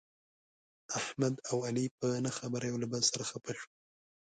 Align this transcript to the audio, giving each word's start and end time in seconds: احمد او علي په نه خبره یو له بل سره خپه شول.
احمد 0.99 1.35
او 1.49 1.57
علي 1.67 1.85
په 1.97 2.07
نه 2.25 2.31
خبره 2.37 2.65
یو 2.69 2.77
له 2.83 2.87
بل 2.91 3.01
سره 3.11 3.23
خپه 3.31 3.51
شول. 3.59 3.71